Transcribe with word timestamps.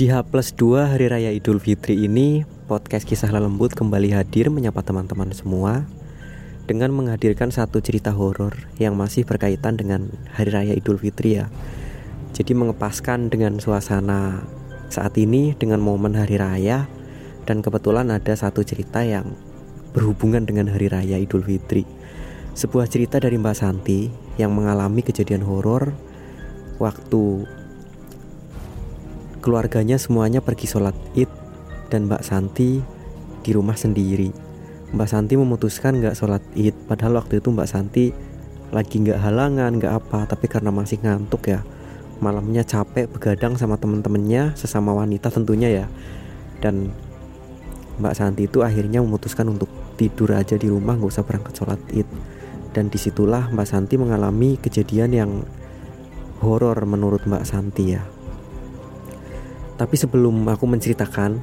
Di 0.00 0.08
H 0.08 0.24
plus 0.32 0.56
2 0.56 0.96
Hari 0.96 1.12
Raya 1.12 1.28
Idul 1.28 1.60
Fitri 1.60 1.92
ini, 2.08 2.40
podcast 2.64 3.04
kisah 3.04 3.28
lembut 3.36 3.76
kembali 3.76 4.16
hadir 4.16 4.48
menyapa 4.48 4.80
teman-teman 4.80 5.28
semua 5.36 5.84
dengan 6.64 6.88
menghadirkan 6.96 7.52
satu 7.52 7.84
cerita 7.84 8.08
horor 8.08 8.56
yang 8.80 8.96
masih 8.96 9.28
berkaitan 9.28 9.76
dengan 9.76 10.08
Hari 10.32 10.56
Raya 10.56 10.72
Idul 10.72 10.96
Fitri 10.96 11.36
ya. 11.36 11.52
Jadi 12.32 12.56
mengepaskan 12.56 13.28
dengan 13.28 13.60
suasana 13.60 14.40
saat 14.88 15.20
ini 15.20 15.52
dengan 15.60 15.84
momen 15.84 16.16
Hari 16.16 16.40
Raya 16.40 16.88
dan 17.44 17.60
kebetulan 17.60 18.08
ada 18.08 18.32
satu 18.32 18.64
cerita 18.64 19.04
yang 19.04 19.36
berhubungan 19.92 20.48
dengan 20.48 20.72
Hari 20.72 20.88
Raya 20.88 21.20
Idul 21.20 21.44
Fitri. 21.44 21.84
Sebuah 22.56 22.88
cerita 22.88 23.20
dari 23.20 23.36
Mbak 23.36 23.52
Santi 23.52 24.08
yang 24.40 24.56
mengalami 24.56 25.04
kejadian 25.04 25.44
horor 25.44 25.92
waktu 26.80 27.44
keluarganya 29.40 29.96
semuanya 29.96 30.44
pergi 30.44 30.68
sholat 30.68 30.94
id 31.16 31.28
dan 31.88 32.06
Mbak 32.06 32.22
Santi 32.22 32.78
di 33.40 33.50
rumah 33.56 33.74
sendiri. 33.74 34.30
Mbak 34.90 35.08
Santi 35.08 35.34
memutuskan 35.34 35.98
nggak 35.98 36.14
sholat 36.14 36.44
id, 36.54 36.76
padahal 36.86 37.24
waktu 37.24 37.40
itu 37.40 37.48
Mbak 37.50 37.68
Santi 37.68 38.12
lagi 38.70 39.02
nggak 39.02 39.18
halangan, 39.18 39.74
nggak 39.80 39.94
apa, 39.96 40.30
tapi 40.30 40.46
karena 40.46 40.70
masih 40.70 41.02
ngantuk 41.02 41.50
ya, 41.50 41.66
malamnya 42.22 42.62
capek 42.62 43.10
begadang 43.10 43.58
sama 43.58 43.80
temen-temennya 43.80 44.54
sesama 44.54 44.94
wanita 44.94 45.30
tentunya 45.32 45.70
ya, 45.70 45.86
dan 46.62 46.94
Mbak 47.98 48.14
Santi 48.14 48.46
itu 48.46 48.62
akhirnya 48.62 49.02
memutuskan 49.02 49.50
untuk 49.50 49.70
tidur 49.98 50.32
aja 50.34 50.54
di 50.54 50.70
rumah 50.70 50.94
nggak 50.94 51.10
usah 51.10 51.26
berangkat 51.26 51.54
sholat 51.58 51.80
id, 51.90 52.06
dan 52.70 52.86
di 52.90 52.98
situlah 52.98 53.50
Mbak 53.50 53.66
Santi 53.66 53.94
mengalami 53.98 54.58
kejadian 54.58 55.10
yang 55.10 55.30
horor 56.42 56.78
menurut 56.86 57.26
Mbak 57.26 57.44
Santi 57.46 57.94
ya. 57.94 58.02
Tapi 59.80 59.96
sebelum 59.96 60.44
aku 60.44 60.68
menceritakan 60.68 61.40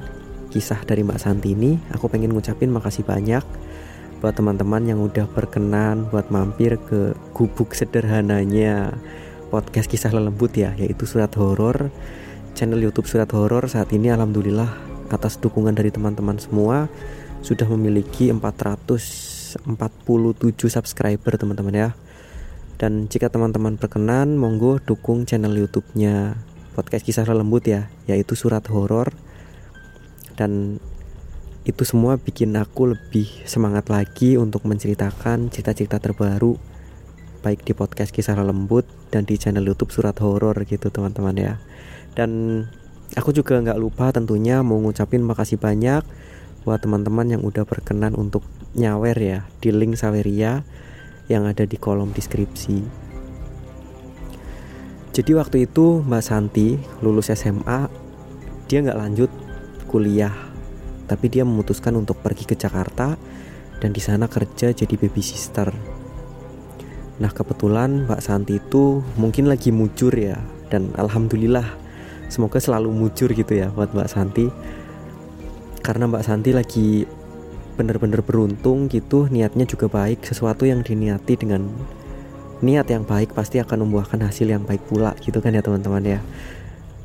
kisah 0.54 0.86
dari 0.86 1.02
Mbak 1.02 1.18
Santi 1.18 1.58
ini, 1.58 1.74
aku 1.90 2.06
pengen 2.06 2.30
ngucapin 2.30 2.70
makasih 2.70 3.02
banyak 3.02 3.42
buat 4.22 4.30
teman-teman 4.30 4.86
yang 4.86 5.02
udah 5.02 5.26
berkenan 5.26 6.06
buat 6.06 6.30
mampir 6.30 6.78
ke 6.86 7.18
gubuk 7.34 7.74
sederhananya 7.74 8.94
podcast 9.50 9.90
kisah 9.90 10.14
lelembut 10.14 10.54
ya, 10.54 10.70
yaitu 10.78 11.02
surat 11.02 11.34
horor. 11.34 11.90
Channel 12.54 12.78
YouTube 12.78 13.10
surat 13.10 13.26
horor 13.34 13.66
saat 13.66 13.90
ini 13.90 14.14
alhamdulillah 14.14 14.70
atas 15.10 15.42
dukungan 15.42 15.74
dari 15.74 15.90
teman-teman 15.90 16.38
semua 16.38 16.86
sudah 17.42 17.66
memiliki 17.74 18.30
447 18.30 19.58
subscriber 20.70 21.34
teman-teman 21.34 21.74
ya. 21.74 21.90
Dan 22.78 23.10
jika 23.10 23.34
teman-teman 23.34 23.74
berkenan, 23.74 24.38
monggo 24.38 24.78
dukung 24.78 25.26
channel 25.26 25.58
YouTube-nya 25.58 26.38
podcast 26.74 27.04
kisah 27.04 27.28
lembut 27.28 27.64
ya, 27.64 27.92
yaitu 28.10 28.34
surat 28.34 28.64
horor. 28.68 29.12
Dan 30.34 30.82
itu 31.68 31.82
semua 31.84 32.16
bikin 32.16 32.56
aku 32.56 32.96
lebih 32.96 33.28
semangat 33.44 33.92
lagi 33.92 34.40
untuk 34.40 34.64
menceritakan 34.64 35.52
cerita-cerita 35.52 36.00
terbaru 36.00 36.56
baik 37.38 37.62
di 37.62 37.72
podcast 37.72 38.10
kisah 38.10 38.34
lembut 38.40 38.84
dan 39.14 39.22
di 39.22 39.38
channel 39.38 39.62
YouTube 39.64 39.94
surat 39.94 40.16
horor 40.18 40.58
gitu 40.66 40.90
teman-teman 40.90 41.36
ya. 41.38 41.54
Dan 42.18 42.64
aku 43.14 43.30
juga 43.30 43.62
nggak 43.62 43.78
lupa 43.78 44.10
tentunya 44.10 44.60
mau 44.60 44.76
ngucapin 44.82 45.22
makasih 45.22 45.56
banyak 45.56 46.02
buat 46.66 46.82
teman-teman 46.82 47.38
yang 47.38 47.42
udah 47.46 47.64
berkenan 47.64 48.18
untuk 48.18 48.44
nyawer 48.74 49.16
ya 49.16 49.38
di 49.62 49.70
link 49.72 49.96
Saweria 49.96 50.66
yang 51.30 51.46
ada 51.46 51.64
di 51.64 51.78
kolom 51.78 52.10
deskripsi. 52.12 53.07
Jadi 55.18 55.34
waktu 55.34 55.66
itu 55.66 55.98
Mbak 56.06 56.22
Santi 56.22 56.78
lulus 57.02 57.34
SMA, 57.34 57.90
dia 58.70 58.78
nggak 58.86 59.00
lanjut 59.02 59.30
kuliah, 59.90 60.30
tapi 61.10 61.26
dia 61.26 61.42
memutuskan 61.42 61.98
untuk 61.98 62.22
pergi 62.22 62.46
ke 62.46 62.54
Jakarta 62.54 63.18
dan 63.82 63.90
di 63.90 63.98
sana 63.98 64.30
kerja 64.30 64.70
jadi 64.70 64.94
baby 64.94 65.18
sister. 65.18 65.74
Nah 67.18 67.34
kebetulan 67.34 68.06
Mbak 68.06 68.22
Santi 68.22 68.62
itu 68.62 69.02
mungkin 69.18 69.50
lagi 69.50 69.74
mujur 69.74 70.14
ya, 70.14 70.38
dan 70.70 70.94
alhamdulillah 70.94 71.66
semoga 72.30 72.62
selalu 72.62 72.94
mujur 72.94 73.34
gitu 73.34 73.58
ya 73.58 73.74
buat 73.74 73.90
Mbak 73.90 74.10
Santi. 74.14 74.46
Karena 75.82 76.06
Mbak 76.06 76.22
Santi 76.22 76.54
lagi 76.54 77.02
bener-bener 77.74 78.22
beruntung 78.22 78.86
gitu, 78.86 79.26
niatnya 79.26 79.66
juga 79.66 79.90
baik, 79.90 80.22
sesuatu 80.22 80.62
yang 80.62 80.86
diniati 80.86 81.34
dengan 81.34 81.66
niat 82.58 82.90
yang 82.90 83.06
baik 83.06 83.38
pasti 83.38 83.62
akan 83.62 83.86
membuahkan 83.86 84.18
hasil 84.18 84.50
yang 84.50 84.66
baik 84.66 84.82
pula 84.90 85.14
gitu 85.22 85.38
kan 85.38 85.54
ya 85.54 85.62
teman-teman 85.62 86.02
ya. 86.02 86.20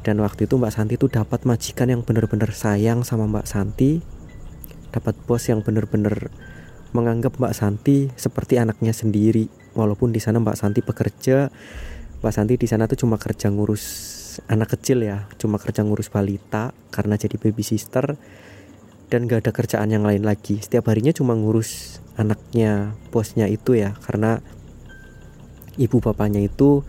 Dan 0.04 0.20
waktu 0.20 0.50
itu 0.50 0.60
Mbak 0.60 0.74
Santi 0.76 0.94
tuh 1.00 1.08
dapat 1.08 1.48
majikan 1.48 1.88
yang 1.88 2.04
benar-benar 2.04 2.52
sayang 2.52 3.08
sama 3.08 3.24
Mbak 3.30 3.48
Santi. 3.48 4.04
Dapat 4.92 5.16
bos 5.24 5.48
yang 5.48 5.64
benar-benar 5.64 6.28
menganggap 6.92 7.40
Mbak 7.40 7.54
Santi 7.56 8.12
seperti 8.20 8.60
anaknya 8.60 8.92
sendiri. 8.92 9.48
Walaupun 9.74 10.12
di 10.12 10.20
sana 10.20 10.44
Mbak 10.44 10.58
Santi 10.60 10.80
bekerja 10.84 11.48
Mbak 12.20 12.34
Santi 12.36 12.54
di 12.60 12.68
sana 12.68 12.86
tuh 12.86 13.00
cuma 13.08 13.16
kerja 13.16 13.48
ngurus 13.48 13.84
anak 14.52 14.76
kecil 14.76 15.08
ya. 15.08 15.30
Cuma 15.40 15.56
kerja 15.56 15.88
ngurus 15.88 16.12
balita 16.12 16.76
karena 16.92 17.16
jadi 17.16 17.40
baby 17.40 17.64
sister. 17.64 18.20
Dan 19.08 19.30
gak 19.30 19.46
ada 19.46 19.52
kerjaan 19.54 19.94
yang 19.94 20.04
lain 20.04 20.26
lagi. 20.26 20.58
Setiap 20.58 20.90
harinya 20.90 21.14
cuma 21.14 21.38
ngurus 21.38 22.02
anaknya 22.18 22.98
bosnya 23.14 23.46
itu 23.48 23.78
ya. 23.78 23.94
Karena 24.04 24.42
ibu 25.78 25.98
bapaknya 26.00 26.46
itu 26.46 26.86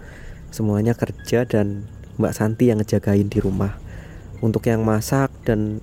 semuanya 0.54 0.94
kerja 0.94 1.48
dan 1.48 1.88
Mbak 2.20 2.34
Santi 2.34 2.70
yang 2.70 2.78
ngejagain 2.78 3.26
di 3.26 3.38
rumah. 3.42 3.74
Untuk 4.44 4.68
yang 4.68 4.84
masak 4.84 5.32
dan 5.42 5.80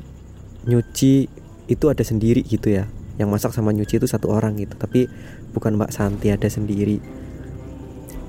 nyuci 0.64 1.28
itu 1.68 1.86
ada 1.90 2.04
sendiri 2.06 2.46
gitu 2.46 2.72
ya. 2.72 2.88
Yang 3.20 3.30
masak 3.30 3.52
sama 3.52 3.76
nyuci 3.76 4.00
itu 4.00 4.08
satu 4.08 4.32
orang 4.32 4.56
gitu, 4.58 4.74
tapi 4.80 5.12
bukan 5.52 5.76
Mbak 5.76 5.92
Santi 5.92 6.32
ada 6.32 6.48
sendiri. 6.48 7.02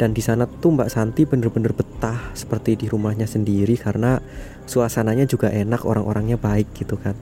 Dan 0.00 0.16
di 0.16 0.22
sana 0.24 0.50
tuh 0.50 0.74
Mbak 0.74 0.90
Santi 0.90 1.22
bener-bener 1.28 1.70
betah 1.70 2.34
seperti 2.34 2.74
di 2.74 2.86
rumahnya 2.90 3.28
sendiri 3.28 3.78
karena 3.78 4.18
suasananya 4.66 5.30
juga 5.30 5.52
enak, 5.54 5.86
orang-orangnya 5.86 6.40
baik 6.40 6.74
gitu 6.74 6.98
kan. 6.98 7.14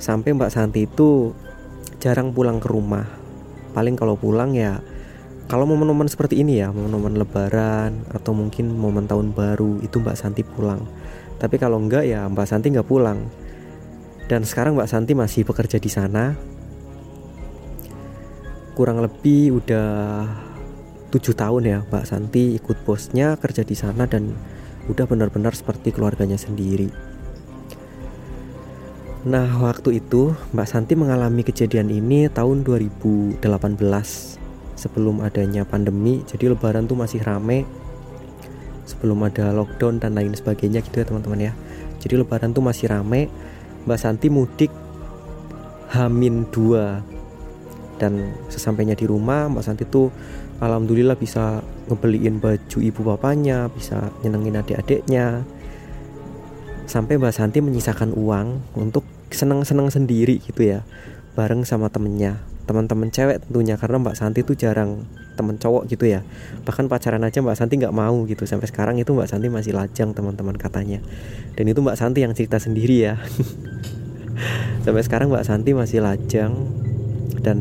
Sampai 0.00 0.34
Mbak 0.34 0.50
Santi 0.50 0.90
itu 0.90 1.30
jarang 2.02 2.34
pulang 2.34 2.58
ke 2.58 2.66
rumah. 2.66 3.06
Paling 3.70 3.94
kalau 3.94 4.18
pulang 4.18 4.56
ya 4.58 4.82
kalau 5.50 5.66
momen-momen 5.66 6.06
seperti 6.06 6.46
ini 6.46 6.62
ya 6.62 6.70
momen-momen 6.70 7.18
lebaran 7.18 8.06
atau 8.14 8.30
mungkin 8.30 8.70
momen 8.70 9.10
tahun 9.10 9.34
baru 9.34 9.82
itu 9.82 9.98
Mbak 9.98 10.14
Santi 10.14 10.46
pulang. 10.46 10.86
Tapi 11.42 11.58
kalau 11.58 11.82
enggak 11.82 12.06
ya 12.06 12.22
Mbak 12.30 12.46
Santi 12.46 12.70
nggak 12.70 12.86
pulang. 12.86 13.26
Dan 14.30 14.46
sekarang 14.46 14.78
Mbak 14.78 14.86
Santi 14.86 15.18
masih 15.18 15.42
bekerja 15.42 15.82
di 15.82 15.90
sana. 15.90 16.38
Kurang 18.78 19.02
lebih 19.02 19.58
udah 19.58 19.90
tujuh 21.10 21.34
tahun 21.34 21.62
ya 21.66 21.78
Mbak 21.82 22.06
Santi 22.06 22.54
ikut 22.54 22.86
bosnya 22.86 23.34
kerja 23.34 23.66
di 23.66 23.74
sana 23.74 24.06
dan 24.06 24.30
udah 24.86 25.02
benar-benar 25.10 25.50
seperti 25.58 25.90
keluarganya 25.90 26.38
sendiri. 26.38 26.94
Nah 29.26 29.50
waktu 29.58 29.98
itu 29.98 30.30
Mbak 30.54 30.68
Santi 30.70 30.94
mengalami 30.94 31.42
kejadian 31.42 31.90
ini 31.90 32.30
tahun 32.30 32.62
2018 32.62 33.42
sebelum 34.80 35.20
adanya 35.20 35.68
pandemi 35.68 36.24
jadi 36.24 36.56
lebaran 36.56 36.88
tuh 36.88 36.96
masih 36.96 37.20
rame. 37.20 37.68
Sebelum 38.88 39.20
ada 39.22 39.52
lockdown 39.52 40.00
dan 40.00 40.16
lain 40.16 40.32
sebagainya 40.32 40.80
gitu 40.80 41.04
ya 41.04 41.06
teman-teman 41.06 41.52
ya. 41.52 41.52
Jadi 42.00 42.16
lebaran 42.16 42.56
tuh 42.56 42.64
masih 42.64 42.88
rame. 42.88 43.28
Mbak 43.84 43.98
Santi 44.00 44.32
mudik 44.32 44.72
Hamin 45.92 46.48
2 46.48 48.00
dan 48.00 48.32
sesampainya 48.48 48.96
di 48.96 49.04
rumah 49.04 49.52
Mbak 49.52 49.62
Santi 49.62 49.84
tuh 49.84 50.08
alhamdulillah 50.64 51.20
bisa 51.20 51.60
ngebeliin 51.92 52.40
baju 52.40 52.78
ibu 52.80 53.00
bapaknya 53.04 53.68
bisa 53.68 54.08
nyenengin 54.24 54.58
adik-adiknya. 54.58 55.44
Sampai 56.88 57.20
Mbak 57.20 57.36
Santi 57.36 57.62
menyisakan 57.62 58.16
uang 58.16 58.74
untuk 58.74 59.06
seneng-seneng 59.30 59.94
sendiri 59.94 60.42
gitu 60.42 60.66
ya 60.66 60.82
bareng 61.38 61.62
sama 61.62 61.86
temennya 61.86 62.49
teman-teman 62.70 63.10
cewek 63.10 63.42
tentunya 63.42 63.74
karena 63.74 63.98
Mbak 63.98 64.14
Santi 64.14 64.46
tuh 64.46 64.54
jarang 64.54 65.02
temen 65.34 65.58
cowok 65.58 65.90
gitu 65.90 66.06
ya. 66.06 66.22
Bahkan 66.62 66.86
pacaran 66.86 67.26
aja 67.26 67.42
Mbak 67.42 67.58
Santi 67.58 67.82
nggak 67.82 67.90
mau 67.90 68.22
gitu. 68.30 68.46
Sampai 68.46 68.70
sekarang 68.70 68.94
itu 69.02 69.10
Mbak 69.10 69.26
Santi 69.26 69.50
masih 69.50 69.74
lajang 69.74 70.14
teman-teman 70.14 70.54
katanya. 70.54 71.02
Dan 71.58 71.66
itu 71.66 71.82
Mbak 71.82 71.98
Santi 71.98 72.22
yang 72.22 72.30
cerita 72.30 72.62
sendiri 72.62 73.10
ya. 73.10 73.18
Sampai 74.86 75.02
sekarang 75.02 75.34
Mbak 75.34 75.42
Santi 75.42 75.74
masih 75.74 75.98
lajang. 75.98 76.54
Dan 77.42 77.58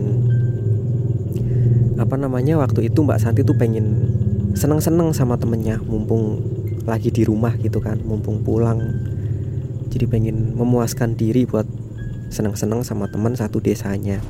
apa 1.97 2.13
namanya 2.13 2.61
waktu 2.61 2.93
itu 2.93 3.01
Mbak 3.01 3.17
Santi 3.17 3.41
tuh 3.41 3.57
pengen 3.57 4.13
seneng-seneng 4.53 5.09
sama 5.17 5.41
temennya 5.41 5.81
mumpung 5.81 6.37
lagi 6.85 7.09
di 7.09 7.25
rumah 7.25 7.57
gitu 7.57 7.81
kan 7.81 7.97
mumpung 8.05 8.45
pulang. 8.45 8.77
Jadi 9.89 10.05
pengen 10.05 10.53
memuaskan 10.53 11.17
diri 11.17 11.49
buat 11.49 11.65
seneng-seneng 12.29 12.85
sama 12.85 13.09
teman 13.09 13.33
satu 13.33 13.57
desanya 13.57 14.21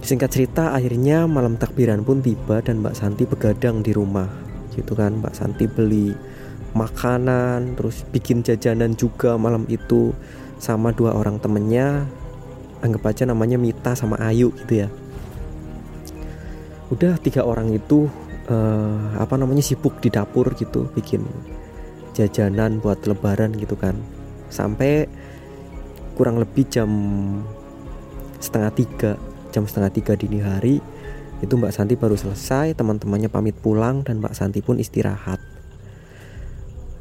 Singkat 0.00 0.30
cerita 0.32 0.72
akhirnya 0.72 1.28
malam 1.28 1.60
takbiran 1.60 2.00
pun 2.02 2.24
tiba 2.24 2.64
dan 2.64 2.80
Mbak 2.80 2.96
Santi 2.96 3.28
begadang 3.28 3.84
di 3.84 3.92
rumah 3.92 4.26
gitu 4.72 4.96
kan. 4.96 5.20
Mbak 5.20 5.34
Santi 5.36 5.68
beli 5.68 6.16
makanan 6.72 7.76
terus 7.76 8.06
bikin 8.08 8.40
jajanan 8.40 8.96
juga 8.96 9.36
malam 9.36 9.68
itu 9.68 10.10
sama 10.56 10.90
dua 10.90 11.12
orang 11.14 11.36
temennya. 11.38 12.08
Anggap 12.80 13.12
aja 13.12 13.28
namanya 13.28 13.60
Mita 13.60 13.92
sama 13.92 14.16
Ayu 14.24 14.56
gitu 14.64 14.82
ya. 14.82 14.88
Udah 16.88 17.20
tiga 17.20 17.44
orang 17.44 17.70
itu 17.70 18.08
uh, 18.48 19.20
apa 19.20 19.36
namanya 19.36 19.60
sibuk 19.62 20.00
di 20.00 20.08
dapur 20.08 20.48
gitu 20.56 20.88
bikin 20.96 21.22
jajanan 22.16 22.80
buat 22.80 23.04
lebaran 23.04 23.52
gitu 23.60 23.76
kan. 23.76 23.94
Sampai 24.48 25.06
kurang 26.16 26.40
lebih 26.40 26.66
jam 26.72 26.90
setengah 28.40 28.72
tiga 28.72 29.12
jam 29.50 29.66
setengah 29.66 29.90
tiga 29.90 30.14
dini 30.14 30.38
hari 30.40 30.78
itu 31.40 31.52
Mbak 31.56 31.72
Santi 31.72 31.94
baru 31.96 32.14
selesai 32.14 32.76
teman-temannya 32.76 33.32
pamit 33.32 33.56
pulang 33.58 34.04
dan 34.04 34.20
Mbak 34.20 34.36
Santi 34.36 34.60
pun 34.60 34.76
istirahat. 34.76 35.40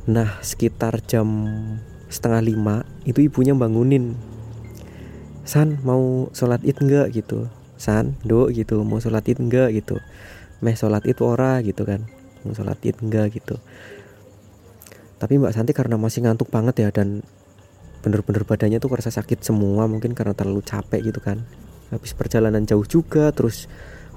Nah 0.08 0.40
sekitar 0.42 1.04
jam 1.06 1.28
setengah 2.10 2.42
lima 2.42 2.76
itu 3.06 3.22
ibunya 3.22 3.54
bangunin 3.54 4.18
San 5.46 5.82
mau 5.82 6.30
sholat 6.34 6.62
id 6.66 6.78
enggak 6.82 7.14
gitu. 7.14 7.52
San 7.76 8.16
do 8.26 8.48
gitu. 8.54 8.82
Mau 8.86 9.02
sholat 9.02 9.26
id 9.28 9.42
enggak 9.42 9.76
gitu. 9.76 9.98
Meh 10.62 10.78
sholat 10.78 11.04
id 11.04 11.20
ora 11.26 11.60
gitu 11.66 11.84
kan. 11.84 12.06
Mau 12.46 12.54
sholat 12.56 12.80
id 12.86 13.02
enggak 13.02 13.34
gitu. 13.38 13.58
Tapi 15.20 15.36
Mbak 15.36 15.52
Santi 15.52 15.72
karena 15.76 16.00
masih 16.00 16.24
ngantuk 16.24 16.48
banget 16.48 16.86
ya 16.86 16.90
dan 16.96 17.28
bener-bener 18.00 18.48
badannya 18.48 18.80
tuh 18.80 18.88
kerasa 18.88 19.12
sakit 19.12 19.44
semua 19.44 19.84
mungkin 19.84 20.16
karena 20.16 20.32
terlalu 20.32 20.64
capek 20.64 21.12
gitu 21.12 21.20
kan 21.20 21.44
habis 21.90 22.14
perjalanan 22.14 22.66
jauh 22.66 22.86
juga 22.86 23.34
terus 23.34 23.70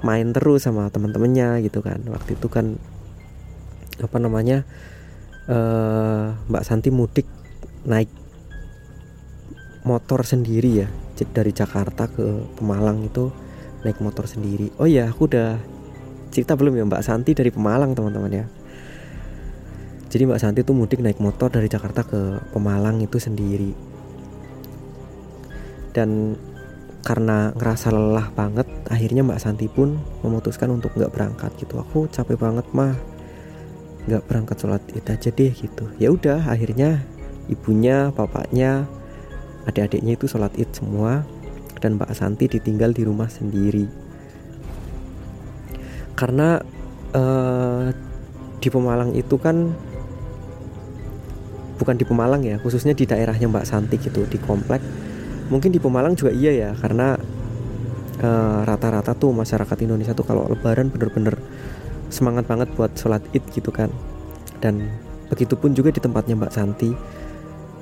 main 0.02 0.34
terus 0.34 0.66
sama 0.66 0.88
teman-temannya 0.92 1.64
gitu 1.66 1.80
kan. 1.80 2.00
Waktu 2.08 2.36
itu 2.36 2.46
kan 2.48 2.76
apa 4.00 4.16
namanya 4.19 4.64
uh, 5.46 6.34
Mbak 6.48 6.64
Santi 6.64 6.90
mudik 6.90 7.28
naik 7.86 8.10
motor 9.82 10.22
sendiri 10.22 10.86
ya 10.86 10.88
dari 11.34 11.54
Jakarta 11.54 12.10
ke 12.10 12.50
Pemalang 12.58 13.06
itu 13.06 13.30
naik 13.86 13.98
motor 14.02 14.26
sendiri. 14.26 14.74
Oh 14.78 14.86
ya 14.90 15.10
aku 15.10 15.30
udah 15.30 15.58
cerita 16.34 16.58
belum 16.58 16.74
ya 16.78 16.84
Mbak 16.86 17.02
Santi 17.04 17.30
dari 17.34 17.50
Pemalang 17.54 17.94
teman-teman 17.94 18.32
ya? 18.32 18.46
Jadi 20.12 20.22
Mbak 20.28 20.40
Santi 20.40 20.60
tuh 20.66 20.76
mudik 20.76 21.00
naik 21.00 21.22
motor 21.22 21.48
dari 21.48 21.70
Jakarta 21.70 22.02
ke 22.04 22.42
Pemalang 22.50 23.00
itu 23.00 23.16
sendiri. 23.16 23.72
Dan 25.92 26.36
karena 27.02 27.50
ngerasa 27.58 27.90
lelah 27.90 28.31
banget 28.31 28.70
akhirnya 28.87 29.26
Mbak 29.26 29.40
Santi 29.43 29.66
pun 29.66 29.99
memutuskan 30.22 30.70
untuk 30.70 30.94
nggak 30.94 31.10
berangkat 31.10 31.50
gitu. 31.58 31.82
Aku 31.82 32.06
capek 32.06 32.38
banget 32.38 32.66
mah. 32.70 32.94
Nggak 34.06 34.22
berangkat 34.26 34.56
sholat 34.62 34.82
id 34.94 35.06
aja 35.10 35.31
deh 35.34 35.52
gitu. 35.54 35.84
Ya 35.99 36.14
udah 36.14 36.46
akhirnya 36.46 37.02
ibunya 37.50 38.14
bapaknya 38.14 38.87
adik-adiknya 39.66 40.14
itu 40.14 40.31
sholat 40.31 40.54
id 40.54 40.70
semua 40.70 41.26
dan 41.82 41.99
Mbak 41.99 42.14
Santi 42.14 42.46
ditinggal 42.46 42.94
di 42.94 43.02
rumah 43.02 43.26
sendiri. 43.26 43.90
Karena 46.14 46.62
uh, 47.19 47.90
di 48.62 48.69
Pemalang 48.70 49.10
itu 49.19 49.34
kan 49.43 49.75
bukan 51.82 51.98
di 51.98 52.06
Pemalang 52.06 52.46
ya 52.46 52.62
khususnya 52.62 52.94
di 52.94 53.10
daerahnya 53.10 53.50
Mbak 53.50 53.66
Santi 53.66 53.98
gitu 53.98 54.22
di 54.31 54.38
komplek 54.38 54.78
mungkin 55.52 55.69
di 55.69 55.76
Pemalang 55.76 56.16
juga 56.16 56.32
iya 56.32 56.52
ya 56.56 56.70
karena 56.72 57.12
eh, 58.16 58.58
rata-rata 58.64 59.12
uh, 59.12 59.19
tuh 59.20 59.37
masyarakat 59.37 59.76
Indonesia 59.84 60.16
tuh 60.16 60.25
kalau 60.25 60.49
Lebaran 60.49 60.88
bener-bener 60.88 61.37
semangat 62.08 62.49
banget 62.49 62.72
buat 62.72 62.96
sholat 62.96 63.20
id 63.37 63.44
gitu 63.52 63.69
kan. 63.69 63.93
Dan 64.64 64.88
begitupun 65.28 65.76
juga 65.76 65.93
di 65.93 66.00
tempatnya 66.00 66.40
Mbak 66.40 66.52
Santi 66.52 66.90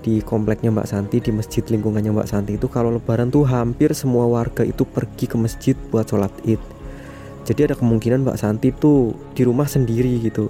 di 0.00 0.24
kompleknya 0.24 0.72
Mbak 0.72 0.88
Santi 0.88 1.20
di 1.20 1.30
masjid 1.30 1.60
lingkungannya 1.62 2.10
Mbak 2.10 2.28
Santi 2.28 2.56
itu 2.56 2.66
kalau 2.66 2.90
Lebaran 2.90 3.28
tuh 3.30 3.44
hampir 3.46 3.92
semua 3.92 4.26
warga 4.26 4.64
itu 4.66 4.82
pergi 4.82 5.28
ke 5.30 5.36
masjid 5.36 5.76
buat 5.94 6.08
sholat 6.08 6.32
id. 6.48 6.60
Jadi 7.44 7.70
ada 7.70 7.74
kemungkinan 7.76 8.24
Mbak 8.26 8.38
Santi 8.40 8.74
tuh 8.74 9.14
di 9.36 9.44
rumah 9.44 9.68
sendiri 9.68 10.18
gitu 10.24 10.48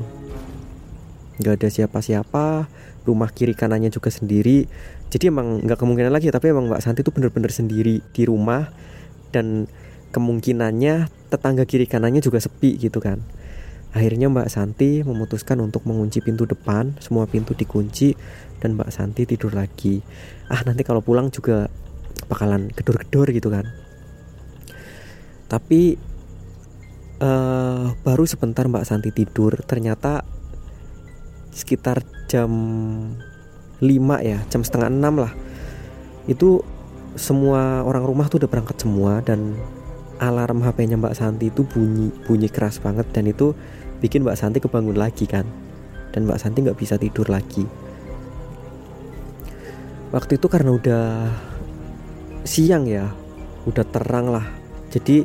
nggak 1.40 1.60
ada 1.60 1.68
siapa-siapa 1.72 2.68
rumah 3.08 3.32
kiri 3.32 3.56
kanannya 3.56 3.88
juga 3.88 4.12
sendiri. 4.12 4.68
Jadi 5.10 5.32
emang 5.32 5.64
nggak 5.64 5.80
kemungkinan 5.80 6.12
lagi 6.12 6.30
tapi 6.30 6.52
emang 6.52 6.68
Mbak 6.68 6.82
Santi 6.84 7.00
itu 7.02 7.10
bener-bener 7.10 7.50
sendiri 7.50 8.04
di 8.12 8.22
rumah. 8.28 8.68
Dan 9.30 9.66
kemungkinannya 10.10 11.06
tetangga 11.30 11.64
kiri 11.64 11.86
kanannya 11.86 12.20
juga 12.20 12.42
sepi 12.42 12.76
gitu 12.76 12.98
kan. 13.00 13.22
Akhirnya 13.90 14.30
Mbak 14.30 14.48
Santi 14.50 15.02
memutuskan 15.02 15.58
untuk 15.58 15.82
mengunci 15.82 16.22
pintu 16.22 16.46
depan 16.46 16.94
semua 17.02 17.26
pintu 17.26 17.58
dikunci 17.58 18.14
dan 18.62 18.78
Mbak 18.78 18.90
Santi 18.94 19.26
tidur 19.26 19.50
lagi. 19.50 19.98
Ah 20.46 20.62
nanti 20.62 20.86
kalau 20.86 21.02
pulang 21.02 21.30
juga 21.34 21.66
bakalan 22.30 22.70
gedor-gedor 22.70 23.34
gitu 23.34 23.50
kan. 23.50 23.66
Tapi 25.50 25.98
uh, 27.18 27.90
baru 28.06 28.24
sebentar 28.30 28.66
Mbak 28.70 28.86
Santi 28.86 29.10
tidur 29.10 29.58
ternyata 29.66 30.22
sekitar 31.50 32.02
jam 32.30 32.50
5 33.82 33.86
ya 34.22 34.38
jam 34.46 34.62
setengah 34.62 34.88
enam 34.92 35.26
lah. 35.26 35.32
Itu 36.30 36.62
semua 37.18 37.82
orang 37.82 38.06
rumah 38.06 38.30
tuh 38.30 38.44
udah 38.44 38.50
berangkat 38.50 38.76
semua 38.78 39.18
dan 39.24 39.58
alarm 40.20 40.62
HP-nya 40.62 41.00
Mbak 41.00 41.16
Santi 41.16 41.48
itu 41.48 41.66
bunyi 41.66 42.12
bunyi 42.28 42.46
keras 42.46 42.78
banget 42.78 43.08
dan 43.10 43.26
itu 43.26 43.56
bikin 43.98 44.22
Mbak 44.22 44.38
Santi 44.38 44.58
kebangun 44.62 44.94
lagi 44.94 45.26
kan. 45.26 45.48
Dan 46.14 46.26
Mbak 46.28 46.38
Santi 46.38 46.62
nggak 46.62 46.78
bisa 46.78 47.00
tidur 47.00 47.26
lagi. 47.26 47.66
Waktu 50.10 50.38
itu 50.38 50.46
karena 50.50 50.70
udah 50.74 51.06
siang 52.42 52.86
ya 52.86 53.10
udah 53.66 53.84
terang 53.88 54.30
lah. 54.30 54.46
Jadi 54.90 55.22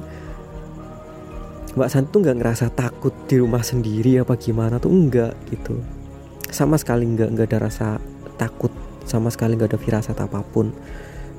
Mbak 1.76 1.90
Santi 1.92 2.10
tuh 2.16 2.22
nggak 2.24 2.38
ngerasa 2.40 2.66
takut 2.72 3.12
di 3.28 3.36
rumah 3.36 3.60
sendiri 3.60 4.24
apa 4.24 4.40
gimana 4.40 4.80
tuh 4.80 4.96
enggak 4.96 5.36
gitu 5.52 5.95
sama 6.50 6.78
sekali 6.78 7.06
nggak 7.10 7.30
nggak 7.34 7.48
ada 7.50 7.60
rasa 7.70 7.88
takut 8.36 8.74
sama 9.06 9.30
sekali 9.30 9.56
nggak 9.56 9.74
ada 9.74 9.80
firasat 9.80 10.18
apa 10.18 10.42
pun. 10.42 10.74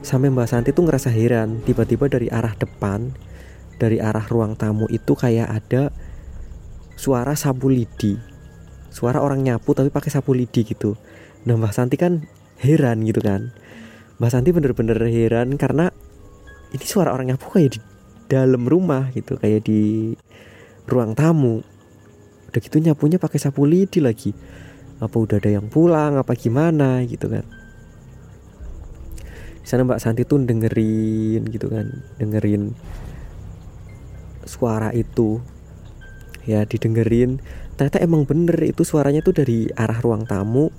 Sampai 0.06 0.30
Mbak 0.30 0.46
Santi 0.46 0.70
tuh 0.70 0.86
ngerasa 0.86 1.10
heran 1.10 1.66
tiba-tiba 1.66 2.06
dari 2.06 2.30
arah 2.30 2.54
depan 2.54 3.10
dari 3.76 3.98
arah 3.98 4.22
ruang 4.30 4.54
tamu 4.54 4.86
itu 4.88 5.12
kayak 5.18 5.50
ada 5.50 5.90
suara 6.94 7.34
sapu 7.34 7.68
lidi. 7.68 8.16
Suara 8.88 9.20
orang 9.20 9.44
nyapu 9.44 9.76
tapi 9.76 9.92
pakai 9.92 10.08
sapu 10.08 10.32
lidi 10.32 10.62
gitu. 10.64 10.94
Nah 11.44 11.58
Mbak 11.58 11.72
Santi 11.74 11.98
kan 11.98 12.24
heran 12.62 13.02
gitu 13.04 13.20
kan. 13.20 13.52
Mbak 14.16 14.30
Santi 14.30 14.54
bener-bener 14.54 14.96
heran 15.10 15.58
karena 15.60 15.90
ini 16.72 16.86
suara 16.86 17.12
orang 17.12 17.34
nyapu 17.34 17.52
kayak 17.52 17.76
di 17.76 17.80
dalam 18.30 18.64
rumah 18.64 19.10
gitu 19.12 19.36
kayak 19.36 19.66
di 19.66 20.14
ruang 20.86 21.18
tamu. 21.18 21.60
Udah 22.46 22.60
gitu 22.62 22.78
nyapunya 22.78 23.18
pakai 23.18 23.42
sapu 23.42 23.66
lidi 23.66 23.98
lagi 23.98 24.30
apa 24.96 25.16
udah 25.16 25.36
ada 25.36 25.50
yang 25.60 25.66
pulang? 25.68 26.16
Apa 26.16 26.32
gimana? 26.32 27.04
Gitu 27.04 27.28
kan. 27.28 27.44
Di 29.60 29.66
sana 29.66 29.84
Mbak 29.84 30.00
Santi 30.00 30.22
tuh 30.24 30.40
dengerin 30.40 31.42
gitu 31.50 31.68
kan. 31.68 31.86
Dengerin 32.16 32.72
suara 34.48 34.94
itu. 34.96 35.42
Ya 36.48 36.64
didengerin. 36.64 37.42
Ternyata 37.76 38.00
emang 38.00 38.24
bener 38.24 38.56
itu 38.64 38.86
suaranya 38.86 39.20
tuh 39.20 39.36
dari 39.36 39.68
arah 39.76 40.00
ruang 40.00 40.24
tamu 40.24 40.72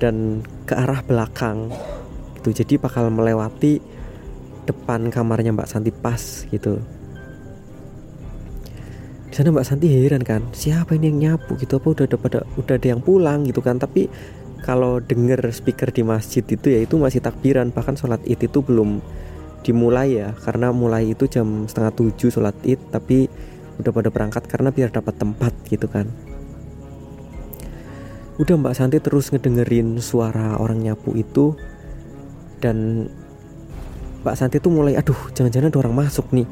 dan 0.00 0.40
ke 0.64 0.72
arah 0.72 1.04
belakang. 1.04 1.68
Gitu. 2.40 2.64
Jadi 2.64 2.74
bakal 2.80 3.12
melewati 3.12 3.82
depan 4.66 5.12
kamarnya 5.14 5.54
Mbak 5.54 5.68
Santi 5.70 5.94
pas 5.94 6.46
gitu 6.50 6.95
sana 9.36 9.52
Mbak 9.52 9.68
Santi 9.68 9.92
heran 9.92 10.24
kan 10.24 10.40
siapa 10.56 10.96
ini 10.96 11.12
yang 11.12 11.18
nyapu 11.36 11.60
gitu? 11.60 11.76
Apa 11.76 11.92
udah 11.92 12.04
ada 12.08 12.16
pada 12.16 12.38
udah 12.56 12.74
ada 12.80 12.88
yang 12.88 13.04
pulang 13.04 13.44
gitu 13.44 13.60
kan? 13.60 13.76
Tapi 13.76 14.08
kalau 14.64 14.96
denger 15.04 15.44
speaker 15.52 15.92
di 15.92 16.00
masjid 16.00 16.40
itu 16.40 16.72
ya 16.72 16.80
itu 16.80 16.96
masih 16.96 17.20
takbiran. 17.20 17.68
Bahkan 17.68 18.00
sholat 18.00 18.24
id 18.24 18.48
itu 18.48 18.64
belum 18.64 19.04
dimulai 19.60 20.24
ya. 20.24 20.32
Karena 20.40 20.72
mulai 20.72 21.12
itu 21.12 21.28
jam 21.28 21.68
setengah 21.68 21.92
tujuh 21.92 22.32
sholat 22.32 22.56
id 22.64 22.80
tapi 22.88 23.28
udah 23.76 23.92
pada 23.92 24.08
berangkat 24.08 24.48
karena 24.48 24.72
biar 24.72 24.88
dapat 24.88 25.20
tempat 25.20 25.52
gitu 25.68 25.84
kan. 25.84 26.08
Udah 28.40 28.56
Mbak 28.56 28.72
Santi 28.72 28.96
terus 29.04 29.28
ngedengerin 29.28 30.00
suara 30.00 30.56
orang 30.56 30.80
nyapu 30.80 31.12
itu. 31.12 31.52
Dan 32.56 33.04
Mbak 34.24 34.32
Santi 34.32 34.64
tuh 34.64 34.72
mulai 34.72 34.96
aduh 34.96 35.28
jangan-jangan 35.36 35.68
ada 35.68 35.78
orang 35.84 36.08
masuk 36.08 36.32
nih 36.32 36.48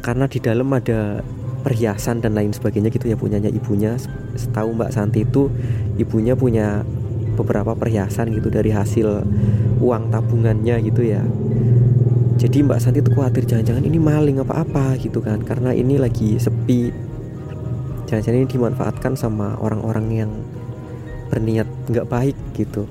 karena 0.00 0.26
di 0.26 0.40
dalam 0.40 0.68
ada 0.72 1.20
perhiasan 1.60 2.24
dan 2.24 2.32
lain 2.32 2.56
sebagainya 2.56 2.88
gitu 2.88 3.12
ya 3.12 3.16
punyanya 3.16 3.52
ibunya. 3.52 3.96
Setahu 4.34 4.72
Mbak 4.76 4.90
Santi 4.96 5.28
itu 5.28 5.52
ibunya 6.00 6.32
punya 6.32 6.82
beberapa 7.36 7.76
perhiasan 7.76 8.32
gitu 8.36 8.48
dari 8.48 8.72
hasil 8.72 9.24
uang 9.80 10.12
tabungannya 10.12 10.80
gitu 10.84 11.04
ya. 11.04 11.22
Jadi 12.40 12.64
Mbak 12.64 12.80
Santi 12.80 13.04
tuh 13.04 13.12
khawatir 13.12 13.44
jangan-jangan 13.44 13.84
ini 13.84 14.00
maling 14.00 14.40
apa-apa 14.40 14.96
gitu 14.96 15.20
kan. 15.20 15.44
Karena 15.44 15.76
ini 15.76 16.00
lagi 16.00 16.40
sepi. 16.40 16.88
Jangan-jangan 18.08 18.38
ini 18.40 18.48
dimanfaatkan 18.48 19.12
sama 19.14 19.60
orang-orang 19.60 20.06
yang 20.10 20.30
berniat 21.28 21.68
nggak 21.92 22.08
baik 22.08 22.36
gitu. 22.56 22.88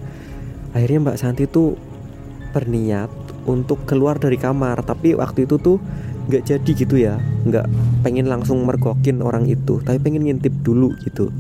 Akhirnya 0.78 1.10
Mbak 1.10 1.18
Santi 1.18 1.44
tuh 1.50 1.74
berniat 2.54 3.10
untuk 3.50 3.82
keluar 3.90 4.22
dari 4.22 4.38
kamar. 4.38 4.86
Tapi 4.86 5.18
waktu 5.18 5.50
itu 5.50 5.58
tuh 5.58 5.82
nggak 6.30 6.44
jadi 6.46 6.72
gitu 6.72 6.96
ya. 6.96 7.18
Nggak 7.18 7.66
pengen 8.06 8.30
langsung 8.30 8.62
mergokin 8.64 9.26
orang 9.26 9.50
itu 9.50 9.82
tapi 9.82 9.98
pengen 9.98 10.30
ngintip 10.30 10.54
dulu 10.62 10.94
gitu. 11.02 11.34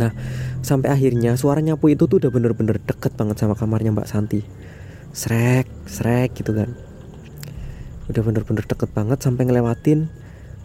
Nah 0.00 0.10
sampai 0.64 0.90
akhirnya 0.90 1.36
suara 1.36 1.60
nyapu 1.60 1.92
itu 1.92 2.08
tuh 2.08 2.18
udah 2.18 2.32
bener-bener 2.32 2.80
deket 2.80 3.12
banget 3.14 3.36
sama 3.38 3.54
kamarnya 3.54 3.92
Mbak 3.92 4.08
Santi. 4.08 4.40
Srek 5.12 5.68
srek 5.84 6.32
gitu 6.34 6.56
kan. 6.56 6.72
Udah 8.08 8.22
bener-bener 8.24 8.64
deket 8.64 8.90
banget 8.96 9.20
sampai 9.20 9.44
ngelewatin 9.44 10.08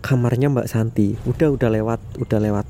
kamarnya 0.02 0.50
Mbak 0.50 0.68
Santi. 0.72 1.20
Udah 1.28 1.52
udah 1.54 1.70
lewat 1.70 2.02
udah 2.18 2.40
lewat 2.40 2.66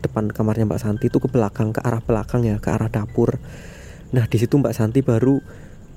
depan 0.00 0.32
kamarnya 0.32 0.68
Mbak 0.68 0.80
Santi 0.82 1.12
itu 1.12 1.18
ke 1.18 1.28
belakang 1.28 1.76
ke 1.76 1.80
arah 1.84 2.00
belakang 2.00 2.42
ya 2.44 2.56
ke 2.56 2.68
arah 2.72 2.88
dapur. 2.88 3.38
Nah 4.14 4.24
di 4.26 4.36
situ 4.38 4.56
Mbak 4.58 4.74
Santi 4.74 5.00
baru 5.02 5.40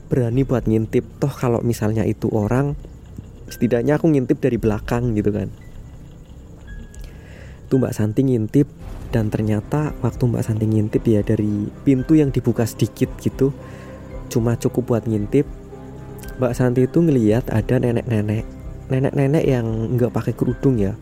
berani 0.10 0.41
buat 0.41 0.65
ngintip. 0.65 1.22
Toh 1.22 1.29
kalau 1.29 1.62
misalnya 1.62 2.03
itu 2.03 2.27
orang 2.34 2.74
setidaknya 3.50 3.98
aku 3.98 4.10
ngintip 4.13 4.38
dari 4.39 4.56
belakang 4.56 5.18
gitu 5.18 5.34
kan. 5.34 5.50
Itu 7.65 7.77
Mbak 7.77 7.94
Santi 7.94 8.22
ngintip 8.25 8.65
dan 9.10 9.34
ternyata 9.34 9.94
waktu 10.06 10.24
Mbak 10.25 10.44
Santi 10.46 10.65
ngintip 10.70 11.03
ya 11.06 11.22
dari 11.25 11.70
pintu 11.86 12.13
yang 12.13 12.29
dibuka 12.29 12.65
sedikit 12.65 13.10
gitu 13.22 13.50
cuma 14.29 14.53
cukup 14.53 14.94
buat 14.94 15.03
ngintip 15.10 15.50
Mbak 16.39 16.53
Santi 16.56 16.88
itu 16.88 17.03
ngeliat 17.03 17.51
ada 17.51 17.82
nenek-nenek 17.82 18.48
nenek-nenek 18.89 19.44
yang 19.44 19.65
nggak 20.00 20.15
pakai 20.15 20.34
kerudung 20.34 20.79
ya. 20.79 20.96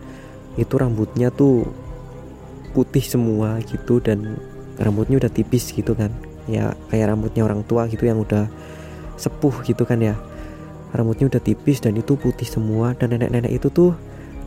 Itu 0.57 0.81
rambutnya 0.81 1.29
tuh 1.29 1.69
putih 2.73 3.05
semua 3.05 3.61
gitu 3.63 4.01
dan 4.01 4.41
rambutnya 4.81 5.21
udah 5.21 5.31
tipis 5.31 5.69
gitu 5.69 5.93
kan. 5.93 6.09
Ya 6.49 6.73
kayak 6.89 7.13
rambutnya 7.13 7.45
orang 7.45 7.61
tua 7.69 7.85
gitu 7.85 8.09
yang 8.09 8.17
udah 8.17 8.49
sepuh 9.17 9.61
gitu 9.61 9.85
kan 9.85 10.01
ya 10.01 10.17
rambutnya 10.95 11.27
udah 11.27 11.41
tipis 11.43 11.83
dan 11.83 11.99
itu 11.99 12.15
putih 12.15 12.47
semua 12.47 12.95
dan 12.95 13.11
nenek-nenek 13.11 13.59
itu 13.59 13.67
tuh 13.67 13.91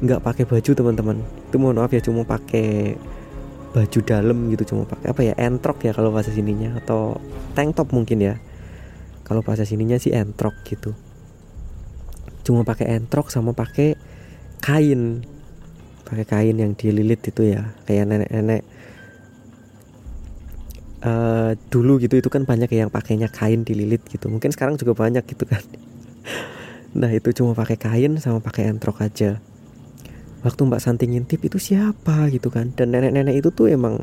nggak 0.01 0.25
pakai 0.25 0.45
baju 0.49 0.71
teman-teman. 0.73 1.17
Itu 1.49 1.57
mohon 1.61 1.77
maaf 1.77 1.93
ya 1.93 2.01
cuma 2.01 2.25
pakai 2.25 2.97
baju 3.71 3.99
dalam 4.03 4.51
gitu 4.51 4.75
cuma 4.75 4.83
pakai 4.83 5.15
apa 5.15 5.21
ya 5.23 5.35
entrok 5.39 5.87
ya 5.87 5.95
kalau 5.95 6.11
bahasa 6.11 6.35
sininya 6.35 6.75
atau 6.81 7.21
tank 7.53 7.77
top 7.77 7.93
mungkin 7.93 8.19
ya. 8.25 8.35
Kalau 9.29 9.45
bahasa 9.45 9.63
sininya 9.63 10.01
sih 10.01 10.11
entrok 10.11 10.57
gitu. 10.67 10.97
Cuma 12.43 12.65
pakai 12.65 12.99
entrok 12.99 13.29
sama 13.29 13.53
pakai 13.53 13.95
kain. 14.65 15.23
Pakai 16.09 16.27
kain 16.27 16.57
yang 16.59 16.75
dililit 16.75 17.23
itu 17.23 17.55
ya 17.55 17.71
kayak 17.87 18.11
nenek-nenek 18.11 18.67
uh, 21.07 21.55
dulu 21.71 22.03
gitu 22.03 22.19
itu 22.19 22.27
kan 22.27 22.43
banyak 22.43 22.67
yang 22.75 22.91
pakainya 22.91 23.31
kain 23.31 23.63
dililit 23.63 24.03
gitu. 24.09 24.27
Mungkin 24.27 24.51
sekarang 24.51 24.75
juga 24.81 24.99
banyak 24.99 25.23
gitu 25.29 25.47
kan 25.47 25.63
nah 26.91 27.11
itu 27.11 27.31
cuma 27.31 27.55
pakai 27.55 27.79
kain 27.79 28.19
sama 28.19 28.43
pakai 28.43 28.71
entrok 28.71 29.03
aja. 29.03 29.39
Waktu 30.41 30.61
Mbak 30.65 30.81
Santi 30.81 31.05
ngintip 31.05 31.45
itu 31.45 31.61
siapa? 31.61 32.33
gitu 32.33 32.49
kan. 32.49 32.73
Dan 32.73 32.97
nenek-nenek 32.97 33.45
itu 33.45 33.53
tuh 33.53 33.69
emang 33.69 34.01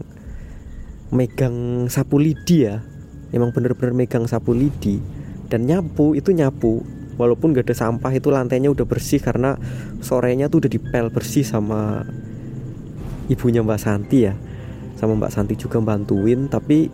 megang 1.09 1.87
sapu 1.89 2.21
lidi 2.21 2.69
ya. 2.69 2.85
Emang 3.33 3.51
bener-bener 3.51 3.91
megang 3.91 4.29
sapu 4.29 4.53
lidi 4.53 5.01
dan 5.49 5.65
nyapu 5.65 6.13
itu 6.13 6.31
nyapu. 6.31 6.83
Walaupun 7.17 7.57
gak 7.57 7.65
ada 7.65 7.75
sampah 7.75 8.13
itu 8.13 8.29
lantainya 8.29 8.69
udah 8.69 8.85
bersih 8.85 9.17
karena 9.17 9.57
sorenya 10.05 10.53
tuh 10.53 10.61
udah 10.61 10.69
dipel 10.69 11.09
bersih 11.09 11.41
sama 11.41 12.05
ibunya 13.25 13.65
Mbak 13.65 13.79
Santi 13.81 14.29
ya. 14.29 14.37
Sama 15.01 15.17
Mbak 15.17 15.33
Santi 15.33 15.57
juga 15.57 15.81
bantuin 15.81 16.45
tapi 16.45 16.93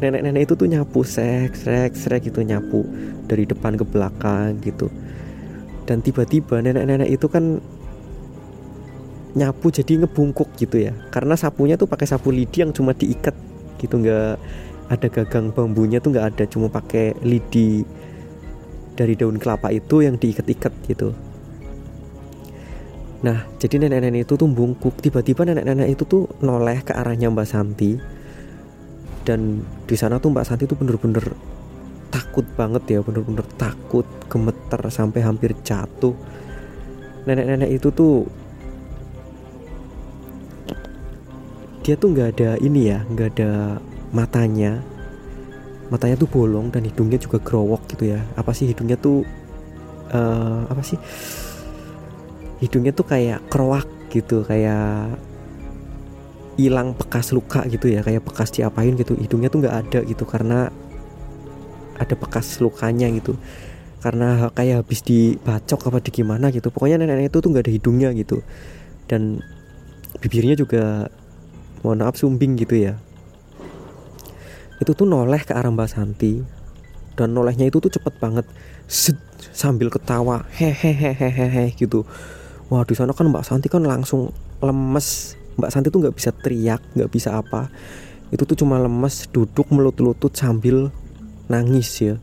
nenek-nenek 0.00 0.48
itu 0.48 0.54
tuh 0.58 0.68
nyapu 0.68 1.00
sek 1.02 1.56
sek 1.56 1.96
sek 1.96 2.22
itu 2.28 2.44
nyapu 2.44 2.84
dari 3.24 3.48
depan 3.48 3.80
ke 3.80 3.84
belakang 3.84 4.60
gitu. 4.60 4.92
Dan 5.86 6.02
tiba-tiba 6.02 6.60
nenek-nenek 6.60 7.08
itu 7.08 7.26
kan 7.30 7.62
nyapu 9.36 9.72
jadi 9.72 10.04
ngebungkuk 10.04 10.52
gitu 10.60 10.90
ya. 10.90 10.92
Karena 11.08 11.36
sapunya 11.36 11.80
tuh 11.80 11.88
pakai 11.88 12.08
sapu 12.08 12.28
lidi 12.32 12.60
yang 12.64 12.72
cuma 12.76 12.92
diikat 12.92 13.32
gitu 13.80 14.00
nggak 14.00 14.36
ada 14.86 15.06
gagang 15.10 15.52
bambunya 15.52 16.00
tuh 16.00 16.14
nggak 16.14 16.26
ada 16.36 16.44
cuma 16.48 16.72
pakai 16.72 17.12
lidi 17.26 17.84
dari 18.96 19.12
daun 19.12 19.36
kelapa 19.36 19.68
itu 19.72 20.04
yang 20.04 20.16
diikat-ikat 20.16 20.72
gitu. 20.88 21.12
Nah 23.24 23.48
jadi 23.56 23.86
nenek-nenek 23.86 24.28
itu 24.28 24.34
tuh 24.36 24.48
bungkuk. 24.48 25.00
Tiba-tiba 25.00 25.48
nenek-nenek 25.48 25.88
itu 25.96 26.04
tuh 26.04 26.24
noleh 26.44 26.84
ke 26.84 26.92
arahnya 26.92 27.32
Mbak 27.32 27.46
Santi 27.48 27.96
dan 29.26 29.66
di 29.90 29.98
sana 29.98 30.22
tuh 30.22 30.30
Mbak 30.30 30.46
Santi 30.46 30.70
tuh 30.70 30.78
bener-bener 30.78 31.34
takut 32.14 32.46
banget 32.54 32.86
ya 32.86 32.98
bener-bener 33.02 33.42
takut 33.58 34.06
gemeter 34.30 34.80
sampai 34.86 35.20
hampir 35.26 35.50
jatuh. 35.66 36.14
Nenek-nenek 37.26 37.82
itu 37.82 37.90
tuh 37.90 38.22
dia 41.82 41.98
tuh 41.98 42.14
nggak 42.14 42.28
ada 42.38 42.50
ini 42.62 42.94
ya 42.94 43.02
nggak 43.02 43.28
ada 43.34 43.82
matanya. 44.14 44.78
Matanya 45.90 46.18
tuh 46.18 46.30
bolong 46.30 46.70
dan 46.70 46.86
hidungnya 46.86 47.18
juga 47.18 47.42
growok 47.42 47.98
gitu 47.98 48.14
ya. 48.14 48.22
Apa 48.38 48.54
sih 48.54 48.70
hidungnya 48.70 48.94
tuh 48.94 49.26
uh, 50.14 50.70
apa 50.70 50.82
sih? 50.86 50.98
Hidungnya 52.62 52.94
tuh 52.94 53.10
kayak 53.10 53.42
keroak 53.50 53.90
gitu 54.14 54.46
kayak 54.46 55.18
hilang 56.56 56.96
bekas 56.96 57.36
luka 57.36 57.68
gitu 57.68 57.92
ya 57.92 58.00
kayak 58.00 58.24
bekas 58.24 58.52
diapain 58.52 58.96
gitu. 58.96 59.12
Hidungnya 59.16 59.52
tuh 59.52 59.60
nggak 59.64 59.76
ada 59.86 60.00
gitu 60.04 60.24
karena 60.24 60.72
ada 61.96 62.14
bekas 62.16 62.60
lukanya 62.60 63.08
gitu. 63.12 63.36
Karena 64.00 64.52
kayak 64.52 64.84
habis 64.84 65.00
dibacok 65.04 65.88
apa 65.88 65.98
di 66.00 66.10
gimana 66.12 66.52
gitu. 66.52 66.68
Pokoknya 66.72 67.00
nenek-nenek 67.00 67.32
itu 67.32 67.38
tuh 67.40 67.48
nggak 67.52 67.64
ada 67.68 67.72
hidungnya 67.72 68.08
gitu. 68.16 68.40
Dan 69.08 69.40
bibirnya 70.20 70.56
juga 70.56 71.12
mohon 71.84 72.04
maaf 72.04 72.16
sumbing 72.16 72.56
gitu 72.56 72.76
ya. 72.76 72.96
Itu 74.80 74.92
tuh 74.92 75.08
noleh 75.08 75.40
ke 75.44 75.56
arah 75.56 75.72
Mbak 75.72 75.88
Santi. 75.88 76.44
Dan 77.16 77.32
nolehnya 77.32 77.64
itu 77.64 77.80
tuh 77.80 77.88
cepet 77.88 78.20
banget. 78.20 78.44
Zit, 78.86 79.16
sambil 79.56 79.88
ketawa 79.88 80.44
hehehehehe 80.52 81.72
gitu. 81.74 82.04
Wah 82.68 82.84
di 82.84 82.92
sana 82.92 83.16
kan 83.16 83.26
Mbak 83.32 83.44
Santi 83.44 83.66
kan 83.72 83.82
langsung 83.82 84.30
lemes 84.60 85.34
Mbak 85.56 85.70
Santi 85.72 85.88
tuh 85.88 86.04
nggak 86.04 86.16
bisa 86.16 86.30
teriak 86.32 86.80
nggak 86.92 87.10
bisa 87.10 87.36
apa. 87.36 87.72
Itu 88.28 88.44
tuh 88.44 88.58
cuma 88.58 88.76
lemes 88.80 89.28
duduk 89.32 89.68
melut-lutut 89.72 90.32
sambil 90.36 90.92
nangis 91.48 91.90
ya. 92.00 92.14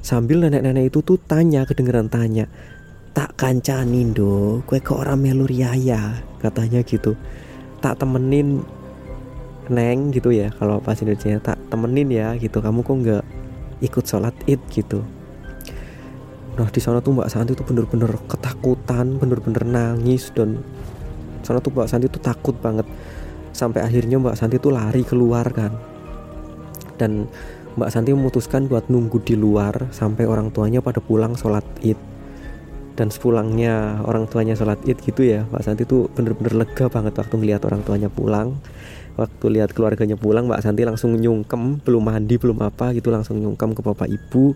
Sambil 0.00 0.40
nenek-nenek 0.46 0.94
itu 0.94 1.04
tuh 1.04 1.20
tanya 1.20 1.68
kedengeran 1.68 2.08
tanya 2.08 2.48
tak 3.10 3.34
kancanin 3.34 4.14
do 4.14 4.62
kue 4.70 4.78
ke 4.78 4.94
orang 4.94 5.18
melur 5.18 5.50
ya 5.50 5.74
katanya 6.38 6.80
gitu. 6.86 7.18
Tak 7.82 7.98
temenin 7.98 8.62
neng 9.70 10.10
gitu 10.14 10.30
ya 10.30 10.50
kalau 10.54 10.82
pas 10.82 10.98
Indonesia 11.02 11.42
tak 11.42 11.58
temenin 11.68 12.08
ya 12.08 12.38
gitu. 12.38 12.62
Kamu 12.62 12.86
kok 12.86 12.96
nggak 13.02 13.24
ikut 13.82 14.04
sholat 14.06 14.34
id? 14.46 14.60
gitu. 14.70 15.02
Nah 16.60 16.68
di 16.68 16.80
sana 16.82 17.00
tuh 17.00 17.16
Mbak 17.16 17.30
Santi 17.32 17.52
tuh 17.56 17.64
bener-bener 17.64 18.10
ketakutan 18.28 19.16
bener-bener 19.16 19.64
nangis 19.64 20.28
dan 20.34 20.60
sana 21.42 21.58
tuh 21.58 21.72
Mbak 21.72 21.88
Santi 21.88 22.06
tuh 22.08 22.22
takut 22.22 22.56
banget. 22.58 22.86
Sampai 23.50 23.82
akhirnya 23.82 24.16
Mbak 24.20 24.36
Santi 24.38 24.56
tuh 24.62 24.72
lari 24.72 25.02
keluar 25.02 25.46
kan. 25.50 25.72
Dan 27.00 27.26
Mbak 27.78 27.90
Santi 27.90 28.10
memutuskan 28.10 28.66
buat 28.66 28.90
nunggu 28.90 29.22
di 29.22 29.38
luar 29.38 29.90
sampai 29.94 30.26
orang 30.26 30.50
tuanya 30.50 30.82
pada 30.82 30.98
pulang 30.98 31.38
sholat 31.38 31.64
id. 31.80 31.98
Dan 32.98 33.08
sepulangnya 33.08 34.04
orang 34.04 34.28
tuanya 34.28 34.52
sholat 34.52 34.76
id 34.84 35.00
gitu 35.00 35.24
ya 35.24 35.46
Mbak 35.48 35.62
Santi 35.64 35.82
tuh 35.88 36.12
bener-bener 36.12 36.66
lega 36.66 36.90
banget 36.90 37.16
waktu 37.16 37.34
ngeliat 37.38 37.62
orang 37.64 37.80
tuanya 37.86 38.10
pulang. 38.12 38.58
Waktu 39.18 39.46
lihat 39.60 39.72
keluarganya 39.76 40.16
pulang 40.18 40.46
Mbak 40.50 40.62
Santi 40.64 40.82
langsung 40.84 41.16
nyungkem 41.16 41.80
belum 41.82 42.02
mandi 42.04 42.36
belum 42.36 42.60
apa 42.60 42.92
gitu 42.92 43.08
langsung 43.08 43.40
nyungkem 43.40 43.72
ke 43.72 43.80
bapak 43.80 44.08
ibu. 44.10 44.52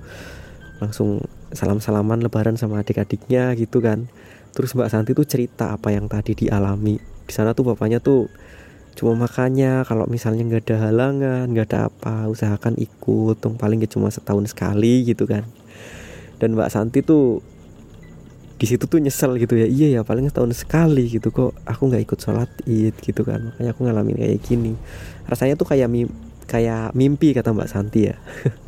Langsung 0.83 1.23
salam-salaman 1.55 2.19
lebaran 2.19 2.59
sama 2.59 2.83
adik-adiknya 2.83 3.55
gitu 3.55 3.79
kan 3.79 4.11
terus 4.55 4.73
Mbak 4.73 4.89
Santi 4.89 5.11
tuh 5.13 5.27
cerita 5.27 5.75
apa 5.75 5.91
yang 5.91 6.07
tadi 6.07 6.33
dialami. 6.33 6.97
Di 6.99 7.33
sana 7.35 7.53
tuh 7.53 7.75
bapaknya 7.75 7.99
tuh 7.99 8.31
cuma 8.95 9.19
makanya 9.19 9.83
kalau 9.83 10.07
misalnya 10.07 10.47
nggak 10.47 10.71
ada 10.71 10.77
halangan 10.87 11.51
nggak 11.51 11.67
ada 11.75 11.91
apa 11.91 12.31
usahakan 12.31 12.79
ikut. 12.79 13.43
Dong 13.43 13.59
paling 13.59 13.83
ya 13.83 13.89
cuma 13.91 14.09
setahun 14.09 14.55
sekali 14.55 15.05
gitu 15.05 15.27
kan. 15.27 15.43
Dan 16.39 16.55
Mbak 16.55 16.71
Santi 16.71 17.03
tuh 17.03 17.43
di 18.55 18.71
situ 18.71 18.87
tuh 18.87 19.03
nyesel 19.03 19.35
gitu 19.37 19.59
ya. 19.59 19.67
Iya 19.67 19.99
ya 19.99 20.01
paling 20.07 20.31
setahun 20.31 20.55
sekali 20.55 21.11
gitu 21.11 21.35
kok. 21.35 21.53
Aku 21.67 21.91
nggak 21.91 22.07
ikut 22.07 22.19
sholat 22.23 22.49
id 22.65 22.95
gitu 23.03 23.27
kan. 23.27 23.51
Makanya 23.51 23.75
aku 23.75 23.85
ngalamin 23.85 24.17
kayak 24.17 24.41
gini. 24.47 24.79
Rasanya 25.27 25.59
tuh 25.59 25.67
kayak 25.67 25.91
mim 25.91 26.07
kayak 26.45 26.93
mimpi 26.93 27.33
kata 27.33 27.51
Mbak 27.51 27.69
Santi 27.73 28.13
ya 28.13 28.17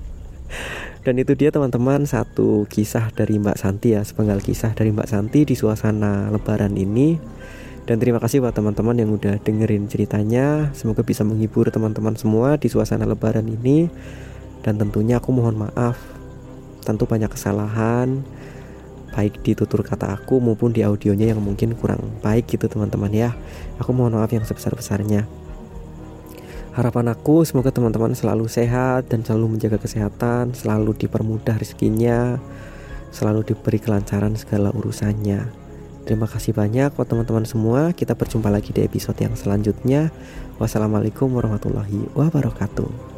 dan 1.07 1.15
itu 1.17 1.33
dia 1.39 1.55
teman-teman 1.55 2.03
satu 2.05 2.67
kisah 2.67 3.15
dari 3.15 3.39
Mbak 3.39 3.57
Santi 3.59 3.95
ya 3.95 4.03
sepenggal 4.03 4.43
kisah 4.43 4.75
dari 4.75 4.91
Mbak 4.91 5.09
Santi 5.09 5.47
di 5.47 5.55
suasana 5.55 6.29
lebaran 6.33 6.75
ini 6.75 7.19
dan 7.87 8.03
terima 8.03 8.19
kasih 8.19 8.43
buat 8.43 8.51
teman-teman 8.51 8.99
yang 8.99 9.15
udah 9.15 9.39
dengerin 9.39 9.87
ceritanya. 9.87 10.75
Semoga 10.75 11.07
bisa 11.07 11.23
menghibur 11.23 11.71
teman-teman 11.71 12.19
semua 12.19 12.59
di 12.59 12.67
suasana 12.67 13.07
lebaran 13.07 13.47
ini. 13.47 13.87
Dan 14.67 14.75
tentunya 14.75 15.23
aku 15.23 15.31
mohon 15.31 15.55
maaf. 15.55 15.95
Tentu 16.83 17.07
banyak 17.07 17.31
kesalahan 17.31 18.27
baik 19.17 19.41
di 19.41 19.57
tutur 19.57 19.81
kata 19.81 20.13
aku 20.13 20.45
maupun 20.45 20.77
di 20.77 20.85
audionya 20.85 21.33
yang 21.33 21.41
mungkin 21.41 21.73
kurang 21.73 22.21
baik 22.21 22.53
gitu 22.53 22.69
teman-teman 22.69 23.09
ya. 23.09 23.33
Aku 23.81 23.97
mohon 23.97 24.13
maaf 24.13 24.29
yang 24.29 24.45
sebesar-besarnya. 24.45 25.25
Harapan 26.77 27.09
aku 27.09 27.41
semoga 27.49 27.73
teman-teman 27.73 28.13
selalu 28.13 28.53
sehat 28.53 29.09
dan 29.09 29.25
selalu 29.25 29.57
menjaga 29.57 29.81
kesehatan, 29.81 30.53
selalu 30.53 30.93
dipermudah 30.93 31.57
rezekinya, 31.57 32.37
selalu 33.09 33.49
diberi 33.49 33.81
kelancaran 33.81 34.37
segala 34.37 34.69
urusannya. 34.77 35.49
Terima 36.05 36.29
kasih 36.29 36.53
banyak 36.53 36.93
buat 36.93 37.09
teman-teman 37.09 37.49
semua. 37.49 37.97
Kita 37.97 38.13
berjumpa 38.13 38.53
lagi 38.53 38.77
di 38.77 38.85
episode 38.85 39.17
yang 39.25 39.33
selanjutnya. 39.33 40.13
Wassalamualaikum 40.61 41.33
warahmatullahi 41.33 42.13
wabarakatuh. 42.13 43.16